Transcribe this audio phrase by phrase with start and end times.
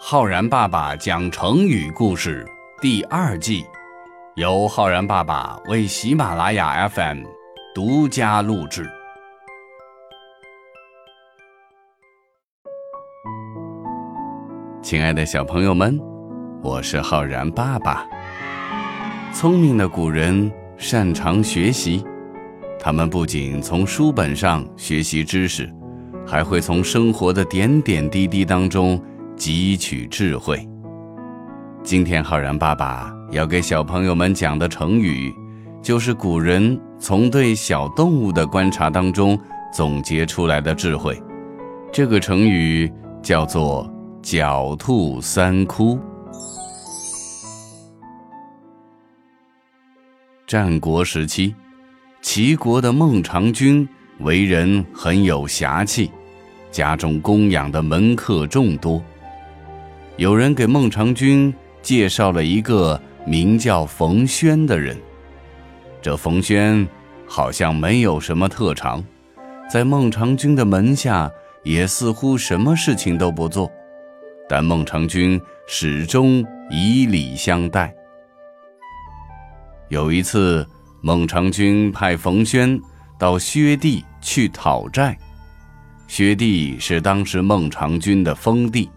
[0.00, 2.46] 浩然爸爸讲成语故事
[2.80, 3.66] 第二季，
[4.36, 7.24] 由浩然爸爸为喜马拉雅 FM
[7.74, 8.88] 独家录制。
[14.80, 16.00] 亲爱的小朋友们，
[16.62, 18.06] 我是浩然爸爸。
[19.34, 22.04] 聪明的古人擅长学习，
[22.78, 25.68] 他们不仅从书本上学习知识，
[26.24, 28.98] 还会从生活的点点滴滴当中。
[29.38, 30.68] 汲取智慧。
[31.84, 35.32] 今天浩然爸爸要给小朋友们讲的成语，
[35.80, 39.38] 就是古人从对小动物的观察当中
[39.72, 41.16] 总结出来的智慧。
[41.92, 42.92] 这个成语
[43.22, 43.88] 叫做
[44.20, 45.98] “狡兔三窟”。
[50.48, 51.54] 战国时期，
[52.22, 53.88] 齐国的孟尝君
[54.20, 56.10] 为人很有侠气，
[56.72, 59.00] 家中供养的门客众多。
[60.18, 64.98] 有人给孟尝君介绍了一个名叫冯轩的人。
[66.02, 66.86] 这冯轩
[67.24, 69.02] 好像没有什么特长，
[69.70, 71.30] 在孟尝君的门下
[71.62, 73.70] 也似乎什么事情都不做，
[74.48, 77.94] 但孟尝君始终以礼相待。
[79.88, 80.66] 有一次，
[81.00, 82.80] 孟尝君派冯轩
[83.20, 85.16] 到薛地去讨债，
[86.08, 88.90] 薛地是当时孟尝君的封地。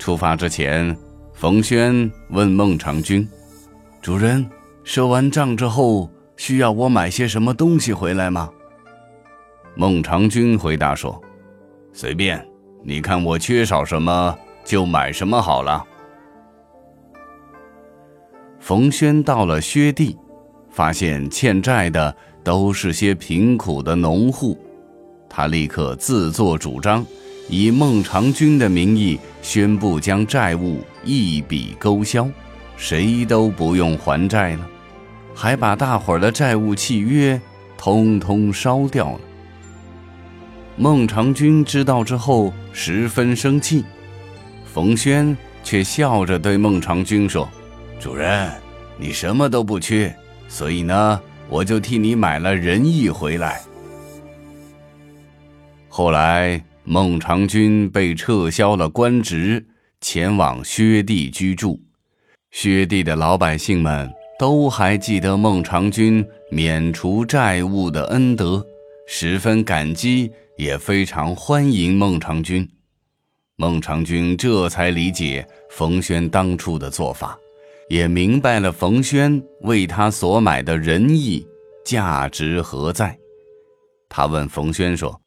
[0.00, 0.96] 出发之前，
[1.34, 3.28] 冯轩问孟尝君
[4.00, 4.48] ：“主人，
[4.82, 8.50] 收完账之后，需要我买些什么东西回来吗？”
[9.76, 11.20] 孟尝君回答说
[11.92, 12.44] ：“随便，
[12.82, 15.84] 你看我缺少什么，就买什么好了。”
[18.58, 20.16] 冯轩到了薛地，
[20.70, 24.58] 发现欠债的都是些贫苦的农户，
[25.28, 27.04] 他立刻自作主张。
[27.52, 32.28] 以孟尝君的名义宣布将债务一笔勾销，
[32.76, 34.68] 谁都不用还债了，
[35.34, 37.40] 还把大伙儿的债务契约
[37.76, 39.20] 通通烧掉了。
[40.76, 43.84] 孟尝君知道之后十分生气，
[44.72, 47.48] 冯轩却笑着对孟尝君说
[47.98, 48.48] ：“主人，
[48.96, 50.14] 你什么都不缺，
[50.46, 53.60] 所以呢，我就替你买了仁义回来。”
[55.90, 56.62] 后来。
[56.92, 59.64] 孟尝君被撤销了官职，
[60.00, 61.80] 前往薛地居住。
[62.50, 68.66] 薛地的老百姓们都还记得孟尝君免除债务的恩德，
[69.06, 72.68] 十分感激，也非常欢迎孟尝君。
[73.54, 77.38] 孟尝君这才理解冯轩当初的做法，
[77.88, 81.46] 也明白了冯轩为他所买的仁义
[81.84, 83.16] 价值何在。
[84.08, 85.19] 他问冯轩说。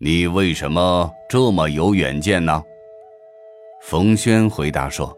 [0.00, 2.62] 你为什么这么有远见呢？
[3.82, 5.12] 冯轩回答说：“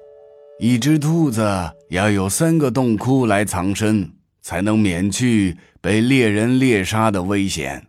[0.58, 1.46] 一只兔子
[1.90, 7.88] 要有三个洞窟来藏身，才能免去被猎人猎杀的危险。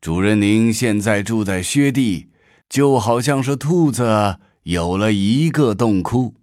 [0.00, 2.26] 主人，您现在住在薛地，
[2.68, 6.34] 就好像是兔子有了一个洞窟，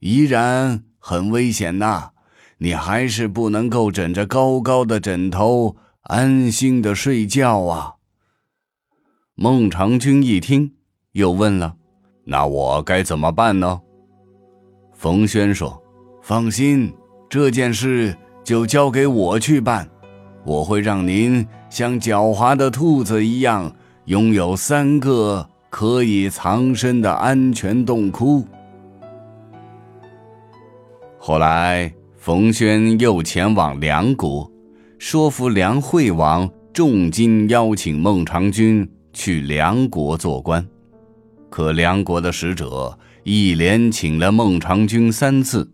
[0.00, 2.10] 依然很危险呐。
[2.58, 7.94] 你还是不能够枕着高高的枕头安心的睡觉啊。”
[9.40, 10.68] 孟尝君一听，
[11.12, 11.76] 又问了
[12.26, 13.80] ：“那我该怎么办呢？”
[14.92, 15.80] 冯轩说
[16.20, 16.92] ：“放心，
[17.30, 18.12] 这件事
[18.42, 19.88] 就交给我去办。
[20.44, 23.72] 我会让您像狡猾的兔子一样，
[24.06, 28.44] 拥有三个可以藏身的安全洞窟。”
[31.16, 34.50] 后来，冯轩又前往梁国，
[34.98, 38.84] 说服梁惠王重金邀请孟尝君。
[39.18, 40.64] 去梁国做官，
[41.50, 45.68] 可梁国的使者一连请了孟尝君三次，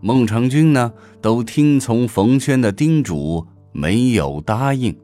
[0.00, 4.96] 孟尝君呢都听从冯轩的叮嘱，没有答应。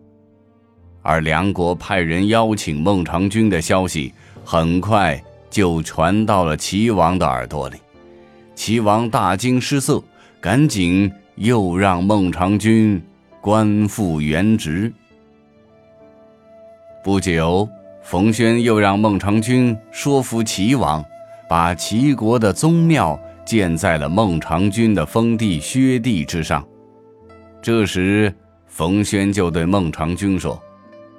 [1.02, 4.12] 而梁国派人邀请孟尝君的消息，
[4.44, 5.20] 很快
[5.50, 7.78] 就传到了齐王的耳朵里，
[8.54, 10.00] 齐王大惊失色，
[10.40, 13.02] 赶紧又让孟尝君
[13.40, 14.92] 官复原职。
[17.04, 17.68] 不久，
[18.02, 21.02] 冯轩又让孟尝君说服齐王，
[21.48, 26.66] 把齐国的宗庙建在了孟尝君的封地薛地之上。
[27.62, 28.34] 这时，
[28.66, 30.60] 冯轩就对孟尝君说：“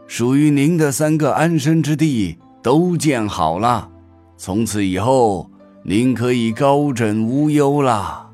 [0.08, 3.90] 属于您的三个安身之地都建好了，
[4.38, 5.50] 从此以后，
[5.84, 8.32] 您可以高枕无忧了。”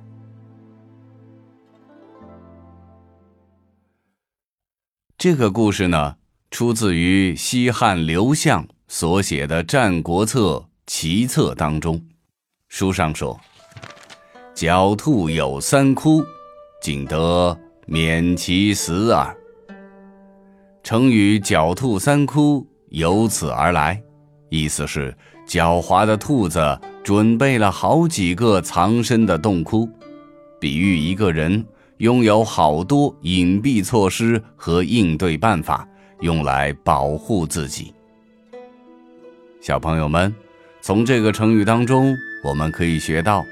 [5.18, 6.16] 这个故事呢？
[6.52, 10.56] 出自于西汉刘向所写的《战国策·
[10.88, 12.02] 齐策》当中。
[12.68, 13.40] 书上说
[14.56, 16.24] ：“狡兔有三窟，
[16.82, 19.36] 仅得免其死耳。”
[20.84, 24.02] 成语“狡兔三窟”由此而来，
[24.50, 25.16] 意思是
[25.48, 29.88] 狡猾的兔子准备了好几个藏身的洞窟，
[30.60, 31.64] 比喻一个人
[31.98, 35.88] 拥有好多隐蔽措施和应对办法，
[36.22, 37.94] 用来保护自己。
[39.62, 40.34] 小朋友们，
[40.82, 42.18] 从这个成语当中。
[42.42, 43.46] 我们可以学到，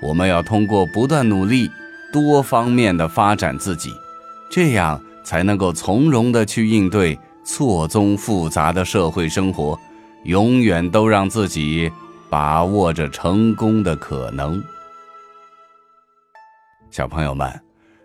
[0.00, 1.70] 我们要通过不断努力，
[2.12, 3.94] 多方面的发展自己，
[4.50, 9.78] 这样才能够从容的去应对错综复杂的社会生活，
[10.24, 11.88] 永远都让自己
[12.28, 14.60] 把握着成功的可能。
[16.90, 17.48] 小朋友们，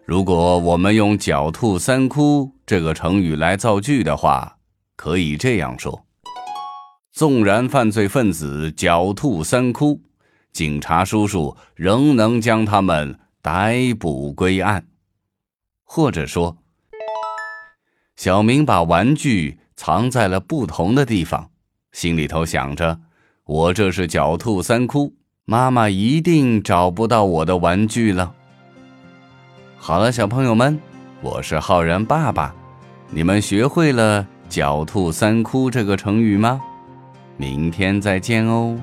[0.08, 4.60] 如果我们用“狡兔三窟”这个成语来造句的话，
[4.96, 6.06] 可以这样说：
[7.12, 10.02] 纵然犯罪分子狡兔三窟。
[10.54, 14.88] 警察叔叔仍能将他们逮捕归案，
[15.84, 16.56] 或者说，
[18.16, 21.50] 小明把玩具藏在了不同的地方，
[21.92, 23.02] 心里头想着
[23.44, 25.14] ：“我这是狡兔三窟，
[25.44, 28.36] 妈妈一定找不到我的玩具了。”
[29.88, 30.78] 好了，小朋友们，
[31.22, 32.54] 我是浩然爸爸，
[33.10, 36.60] 你们学会了“狡兔三窟”这个成语吗？
[37.38, 38.78] 明天再见哦。